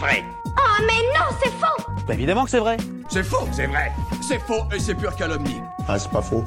[0.00, 0.24] vrai.
[0.46, 2.78] Oh mais non, c'est faux Bah évidemment que c'est vrai.
[3.10, 3.92] C'est faux, c'est vrai.
[4.26, 5.60] C'est faux et c'est pure calomnie.
[5.86, 6.42] Ah, c'est pas faux.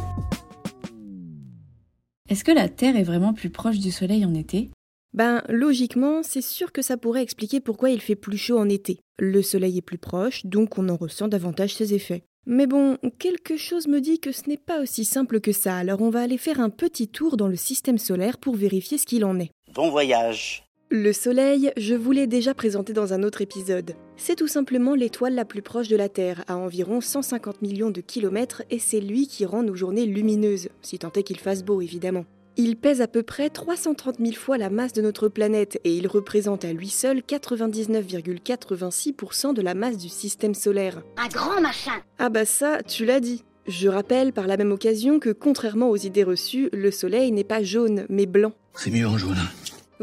[2.30, 4.72] Est-ce que la Terre est vraiment plus proche du Soleil en été?
[5.14, 9.00] Ben, logiquement, c'est sûr que ça pourrait expliquer pourquoi il fait plus chaud en été.
[9.20, 12.24] Le Soleil est plus proche, donc on en ressent davantage ses effets.
[12.48, 16.02] Mais bon, quelque chose me dit que ce n'est pas aussi simple que ça, alors
[16.02, 19.24] on va aller faire un petit tour dans le système solaire pour vérifier ce qu'il
[19.24, 19.52] en est.
[19.76, 20.63] Bon voyage.
[20.96, 23.96] Le Soleil, je vous l'ai déjà présenté dans un autre épisode.
[24.16, 28.00] C'est tout simplement l'étoile la plus proche de la Terre, à environ 150 millions de
[28.00, 31.82] kilomètres, et c'est lui qui rend nos journées lumineuses, si tant est qu'il fasse beau
[31.82, 32.26] évidemment.
[32.58, 36.06] Il pèse à peu près 330 000 fois la masse de notre planète et il
[36.06, 41.02] représente à lui seul 99,86% de la masse du système solaire.
[41.18, 43.44] Un grand machin Ah bah ça, tu l'as dit.
[43.66, 47.64] Je rappelle par la même occasion que contrairement aux idées reçues, le Soleil n'est pas
[47.64, 48.54] jaune, mais blanc.
[48.76, 49.40] C'est mieux en jaune.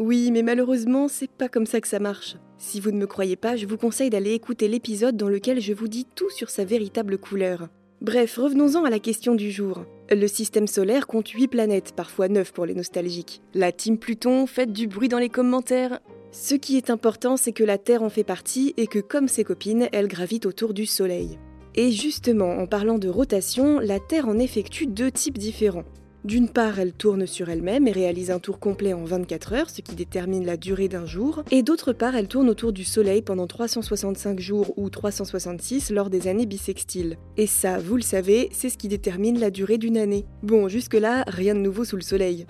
[0.01, 2.39] Oui, mais malheureusement, c'est pas comme ça que ça marche.
[2.57, 5.75] Si vous ne me croyez pas, je vous conseille d'aller écouter l'épisode dans lequel je
[5.75, 7.69] vous dis tout sur sa véritable couleur.
[8.01, 9.85] Bref, revenons-en à la question du jour.
[10.11, 13.43] Le système solaire compte 8 planètes, parfois 9 pour les nostalgiques.
[13.53, 16.01] La team Pluton, faites du bruit dans les commentaires.
[16.33, 19.45] Ce qui est important, c'est que la Terre en fait partie et que, comme ses
[19.45, 21.39] copines, elle gravite autour du Soleil.
[21.75, 25.85] Et justement, en parlant de rotation, la Terre en effectue deux types différents.
[26.25, 29.81] D'une part, elle tourne sur elle-même et réalise un tour complet en 24 heures, ce
[29.81, 33.47] qui détermine la durée d'un jour, et d'autre part, elle tourne autour du Soleil pendant
[33.47, 37.17] 365 jours ou 366 lors des années bissextiles.
[37.39, 40.27] Et ça, vous le savez, c'est ce qui détermine la durée d'une année.
[40.43, 42.47] Bon, jusque-là, rien de nouveau sous le Soleil.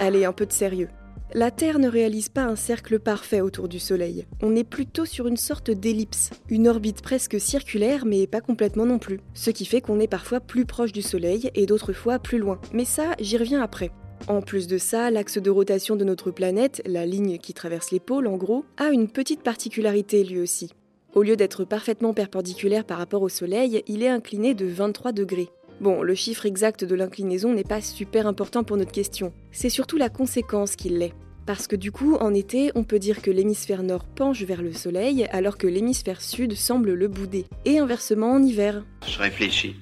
[0.00, 0.88] Allez, un peu de sérieux.
[1.32, 4.26] La Terre ne réalise pas un cercle parfait autour du Soleil.
[4.42, 8.98] On est plutôt sur une sorte d'ellipse, une orbite presque circulaire mais pas complètement non
[8.98, 9.20] plus.
[9.32, 12.60] Ce qui fait qu'on est parfois plus proche du Soleil et d'autres fois plus loin.
[12.72, 13.92] Mais ça, j'y reviens après.
[14.26, 18.00] En plus de ça, l'axe de rotation de notre planète, la ligne qui traverse les
[18.00, 20.72] pôles en gros, a une petite particularité lui aussi.
[21.14, 25.48] Au lieu d'être parfaitement perpendiculaire par rapport au Soleil, il est incliné de 23 degrés.
[25.80, 29.32] Bon, le chiffre exact de l'inclinaison n'est pas super important pour notre question.
[29.50, 31.14] C'est surtout la conséquence qu'il l'est.
[31.46, 34.74] Parce que du coup, en été, on peut dire que l'hémisphère nord penche vers le
[34.74, 37.46] soleil alors que l'hémisphère sud semble le bouder.
[37.64, 38.84] Et inversement en hiver.
[39.06, 39.74] Je réfléchis.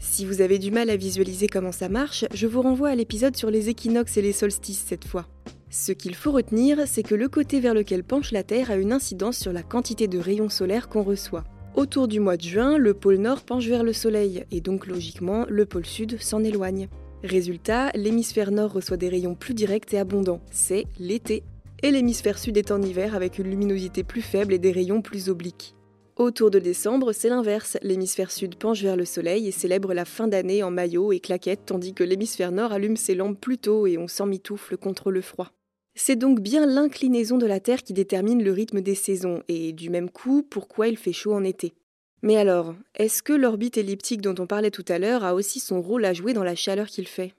[0.00, 3.36] Si vous avez du mal à visualiser comment ça marche, je vous renvoie à l'épisode
[3.36, 5.26] sur les équinoxes et les solstices cette fois.
[5.70, 8.92] Ce qu'il faut retenir, c'est que le côté vers lequel penche la Terre a une
[8.92, 11.44] incidence sur la quantité de rayons solaires qu'on reçoit.
[11.76, 15.44] Autour du mois de juin, le pôle nord penche vers le soleil, et donc logiquement,
[15.46, 16.88] le pôle sud s'en éloigne.
[17.22, 21.42] Résultat, l'hémisphère nord reçoit des rayons plus directs et abondants, c'est l'été.
[21.82, 25.28] Et l'hémisphère sud est en hiver avec une luminosité plus faible et des rayons plus
[25.28, 25.74] obliques.
[26.16, 30.28] Autour de décembre, c'est l'inverse, l'hémisphère sud penche vers le soleil et célèbre la fin
[30.28, 33.98] d'année en maillot et claquettes, tandis que l'hémisphère nord allume ses lampes plus tôt et
[33.98, 35.52] on s'emmitoufle contre le froid.
[35.98, 39.88] C'est donc bien l'inclinaison de la Terre qui détermine le rythme des saisons, et du
[39.88, 41.72] même coup, pourquoi il fait chaud en été.
[42.20, 45.80] Mais alors, est-ce que l'orbite elliptique dont on parlait tout à l'heure a aussi son
[45.80, 47.32] rôle à jouer dans la chaleur qu'il fait?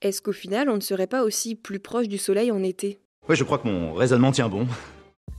[0.00, 3.00] Est-ce qu'au final, on ne serait pas aussi plus proche du Soleil en été?
[3.28, 4.68] Ouais, je crois que mon raisonnement tient bon.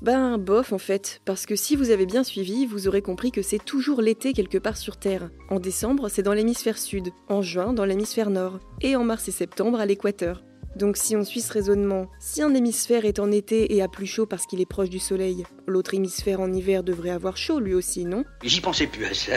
[0.02, 3.42] Ben, bof en fait, parce que si vous avez bien suivi, vous aurez compris que
[3.42, 5.30] c'est toujours l'été quelque part sur Terre.
[5.50, 9.32] En décembre, c'est dans l'hémisphère sud, en juin, dans l'hémisphère nord, et en mars et
[9.32, 10.44] septembre, à l'équateur.
[10.76, 14.06] Donc si on suit ce raisonnement, si un hémisphère est en été et a plus
[14.06, 17.74] chaud parce qu'il est proche du soleil, l'autre hémisphère en hiver devrait avoir chaud lui
[17.74, 18.26] aussi, non?
[18.44, 19.34] J'y pensais plus à ça.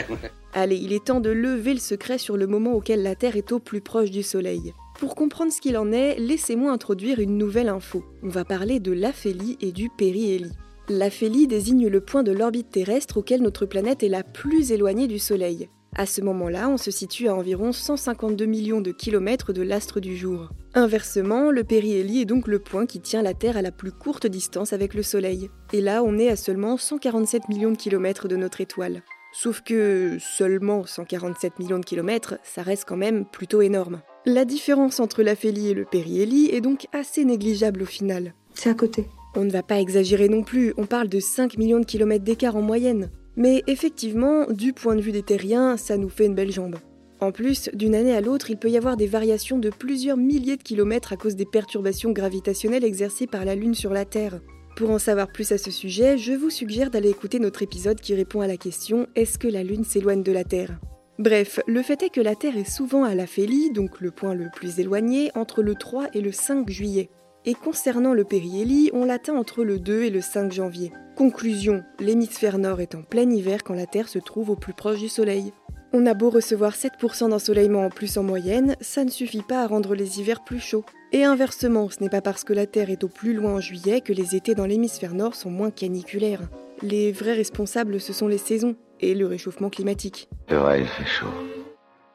[0.53, 3.51] Allez, il est temps de lever le secret sur le moment auquel la Terre est
[3.51, 4.73] au plus proche du soleil.
[4.99, 8.03] Pour comprendre ce qu'il en est, laissez-moi introduire une nouvelle info.
[8.21, 10.51] On va parler de l'aphélie et du périhélie.
[10.89, 15.19] L'aphélie désigne le point de l'orbite terrestre auquel notre planète est la plus éloignée du
[15.19, 15.69] Soleil.
[15.95, 20.15] À ce moment-là, on se situe à environ 152 millions de kilomètres de l'astre du
[20.15, 20.49] jour.
[20.75, 24.27] Inversement, le périhélie est donc le point qui tient la Terre à la plus courte
[24.27, 25.49] distance avec le Soleil.
[25.73, 29.01] Et là, on est à seulement 147 millions de kilomètres de notre étoile.
[29.31, 34.01] Sauf que seulement 147 millions de kilomètres, ça reste quand même plutôt énorme.
[34.25, 38.33] La différence entre l'aphélie et le périhélie est donc assez négligeable au final.
[38.53, 39.07] C'est à côté.
[39.35, 42.55] On ne va pas exagérer non plus, on parle de 5 millions de kilomètres d'écart
[42.55, 43.11] en moyenne.
[43.35, 46.77] Mais effectivement, du point de vue des terriens, ça nous fait une belle jambe.
[47.21, 50.55] En plus, d'une année à l'autre, il peut y avoir des variations de plusieurs milliers
[50.55, 54.39] de kilomètres à cause des perturbations gravitationnelles exercées par la Lune sur la Terre.
[54.77, 58.15] Pour en savoir plus à ce sujet, je vous suggère d'aller écouter notre épisode qui
[58.15, 60.79] répond à la question Est-ce que la Lune s'éloigne de la Terre?
[61.17, 64.47] Bref, le fait est que la Terre est souvent à l'aphélie, donc le point le
[64.55, 67.09] plus éloigné, entre le 3 et le 5 juillet.
[67.45, 70.91] Et concernant le périhélie, on l'atteint entre le 2 et le 5 janvier.
[71.15, 74.99] Conclusion, l'hémisphère nord est en plein hiver quand la Terre se trouve au plus proche
[74.99, 75.53] du Soleil.
[75.91, 79.67] On a beau recevoir 7% d'ensoleillement en plus en moyenne, ça ne suffit pas à
[79.67, 80.85] rendre les hivers plus chauds.
[81.11, 84.01] Et inversement, ce n'est pas parce que la Terre est au plus loin en juillet
[84.01, 86.47] que les étés dans l'hémisphère nord sont moins caniculaires.
[86.83, 90.29] Les vrais responsables, ce sont les saisons et le réchauffement climatique.
[90.47, 91.58] Fait chaud.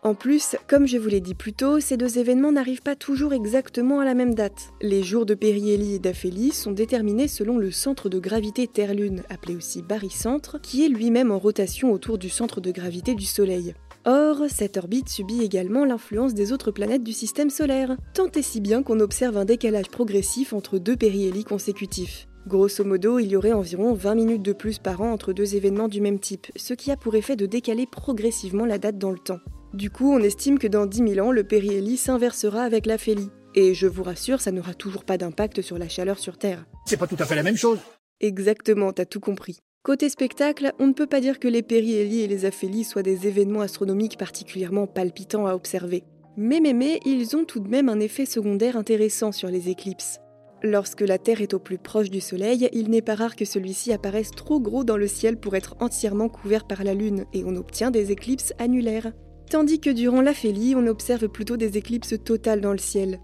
[0.06, 3.32] En plus, comme je vous l'ai dit plus tôt, ces deux événements n'arrivent pas toujours
[3.32, 4.68] exactement à la même date.
[4.82, 9.56] Les jours de périhélie et d'aphélie sont déterminés selon le centre de gravité Terre-Lune, appelé
[9.56, 13.74] aussi barycentre, qui est lui-même en rotation autour du centre de gravité du Soleil.
[14.04, 18.60] Or, cette orbite subit également l'influence des autres planètes du système solaire, tant et si
[18.60, 22.28] bien qu'on observe un décalage progressif entre deux périhélies consécutifs.
[22.46, 25.88] Grosso modo, il y aurait environ 20 minutes de plus par an entre deux événements
[25.88, 29.18] du même type, ce qui a pour effet de décaler progressivement la date dans le
[29.18, 29.40] temps.
[29.74, 33.30] Du coup, on estime que dans 10 000 ans, le périhélie s'inversera avec l'aphélie.
[33.56, 36.64] Et je vous rassure, ça n'aura toujours pas d'impact sur la chaleur sur Terre.
[36.86, 37.80] C'est pas tout à fait la même chose.
[38.20, 39.58] Exactement, t'as tout compris.
[39.82, 43.26] Côté spectacle, on ne peut pas dire que les périhélies et les aphélies soient des
[43.26, 46.04] événements astronomiques particulièrement palpitants à observer.
[46.36, 50.20] Mais mais mais, ils ont tout de même un effet secondaire intéressant sur les éclipses.
[50.62, 53.92] Lorsque la Terre est au plus proche du Soleil, il n'est pas rare que celui-ci
[53.92, 57.56] apparaisse trop gros dans le ciel pour être entièrement couvert par la Lune, et on
[57.56, 59.12] obtient des éclipses annulaires.
[59.50, 63.20] Tandis que durant l'aphélie, on observe plutôt des éclipses totales dans le ciel.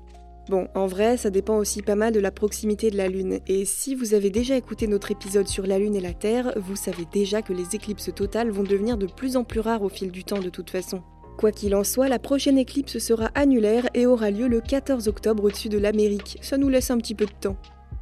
[0.48, 3.64] Bon, en vrai, ça dépend aussi pas mal de la proximité de la Lune, et
[3.64, 7.04] si vous avez déjà écouté notre épisode sur la Lune et la Terre, vous savez
[7.12, 10.24] déjà que les éclipses totales vont devenir de plus en plus rares au fil du
[10.24, 11.02] temps de toute façon.
[11.38, 15.44] Quoi qu'il en soit, la prochaine éclipse sera annulaire et aura lieu le 14 octobre
[15.44, 17.56] au-dessus de l'Amérique, ça nous laisse un petit peu de temps.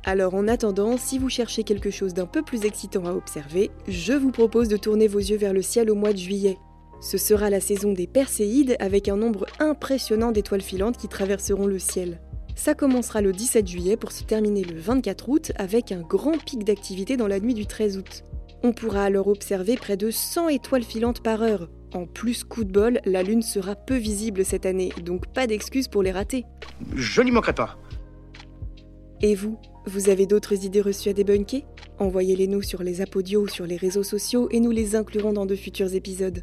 [0.05, 4.15] Alors en attendant, si vous cherchez quelque chose d'un peu plus excitant à observer, je
[4.15, 6.57] vous propose de tourner vos yeux vers le ciel au mois de juillet.
[7.01, 11.79] Ce sera la saison des Perséides avec un nombre impressionnant d'étoiles filantes qui traverseront le
[11.79, 12.21] ciel.
[12.57, 16.65] Ça commencera le 17 juillet pour se terminer le 24 août avec un grand pic
[16.65, 18.25] d'activité dans la nuit du 13 août.
[18.65, 21.71] On pourra alors observer près de 100 étoiles filantes par heure.
[21.95, 25.87] En plus, coup de bol, la Lune sera peu visible cette année, donc pas d'excuses
[25.87, 26.45] pour les rater.
[26.97, 27.79] Je n'y manquerai pas.
[29.23, 29.57] Et vous,
[29.87, 31.63] vous avez d'autres idées reçues à débunker?
[32.01, 35.47] Envoyez-les nous sur les apodios ou sur les réseaux sociaux et nous les inclurons dans
[35.47, 36.43] de futurs épisodes.